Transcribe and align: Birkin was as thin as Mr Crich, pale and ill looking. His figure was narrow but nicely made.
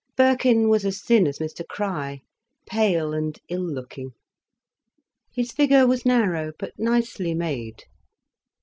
Birkin 0.17 0.67
was 0.67 0.83
as 0.83 0.99
thin 0.99 1.27
as 1.27 1.37
Mr 1.37 1.61
Crich, 1.63 2.21
pale 2.65 3.13
and 3.13 3.37
ill 3.49 3.61
looking. 3.61 4.13
His 5.31 5.51
figure 5.51 5.85
was 5.85 6.07
narrow 6.07 6.53
but 6.57 6.73
nicely 6.79 7.35
made. 7.35 7.83